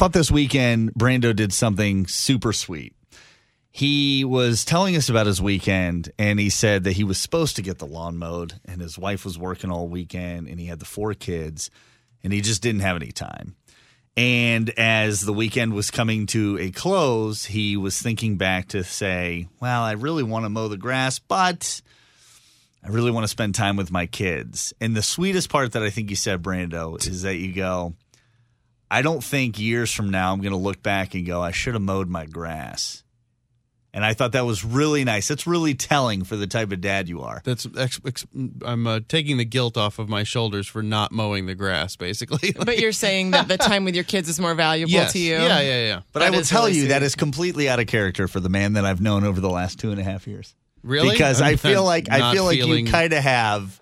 [0.00, 2.94] thought this weekend Brando did something super sweet.
[3.70, 7.62] He was telling us about his weekend, and he said that he was supposed to
[7.62, 10.86] get the lawn mowed, and his wife was working all weekend, and he had the
[10.86, 11.70] four kids,
[12.24, 13.56] and he just didn't have any time.
[14.16, 19.48] And as the weekend was coming to a close, he was thinking back to say,
[19.60, 21.82] Well, I really want to mow the grass, but
[22.82, 24.72] I really want to spend time with my kids.
[24.80, 27.96] And the sweetest part that I think you said, Brando, is that you go,
[28.90, 31.74] I don't think years from now I'm going to look back and go, I should
[31.74, 33.02] have mowed my grass.
[33.92, 35.26] And I thought that was really nice.
[35.26, 37.42] That's really telling for the type of dad you are.
[37.44, 38.24] That's ex- ex-
[38.64, 42.52] I'm uh, taking the guilt off of my shoulders for not mowing the grass, basically.
[42.56, 45.12] But you're saying that the time with your kids is more valuable yes.
[45.14, 45.32] to you.
[45.32, 46.00] Yeah, yeah, yeah.
[46.12, 47.06] But That I will tell really you that sweet.
[47.06, 49.90] is completely out of character for the man that I've known over the last two
[49.90, 50.54] and a half years.
[50.84, 51.10] Really?
[51.10, 53.80] Because I I'm feel like I not feel like feeling- you kind of have,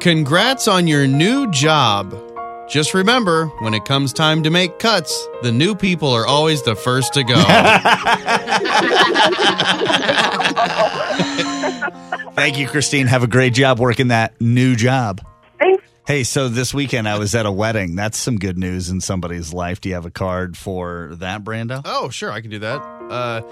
[0.00, 2.31] Congrats on your new job.
[2.68, 6.74] Just remember, when it comes time to make cuts, the new people are always the
[6.74, 7.34] first to go.
[12.34, 13.06] Thank you, Christine.
[13.08, 15.20] Have a great job working that new job.
[15.58, 15.84] Thanks.
[16.06, 17.94] Hey, so this weekend I was at a wedding.
[17.94, 19.80] That's some good news in somebody's life.
[19.80, 21.82] Do you have a card for that, Brando?
[21.84, 22.80] oh, sure, I can do that.
[22.80, 23.42] Uh,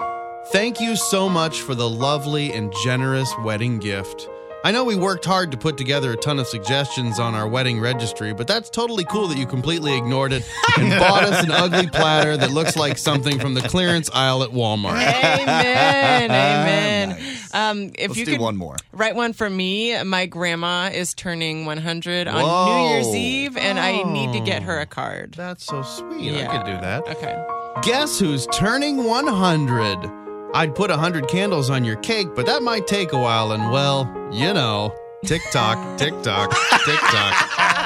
[0.47, 4.27] thank you so much for the lovely and generous wedding gift.
[4.63, 7.79] I know we worked hard to put together a ton of suggestions on our wedding
[7.79, 11.87] registry, but that's totally cool that you completely ignored it and bought us an ugly
[11.87, 14.91] platter that looks like something from the clearance aisle at Walmart.
[15.01, 16.25] Amen.
[16.25, 17.09] Amen.
[17.09, 17.53] Nice.
[17.55, 18.75] Um, if Let's you do could one more.
[18.93, 24.03] write one for me, my grandma is turning 100 on New Year's Eve, and I
[24.03, 25.33] need to get her a card.
[25.35, 26.33] That's so sweet.
[26.33, 26.47] I Yeah.
[26.57, 27.07] could do that.
[27.07, 27.43] Okay.
[27.81, 30.20] Guess who's turning 100?
[30.53, 34.11] I'd put 100 candles on your cake, but that might take a while, and well,
[34.31, 34.93] you know,
[35.25, 36.51] tick tock, tick tock,
[36.85, 37.47] tick tock.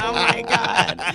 [0.00, 1.14] Oh my God.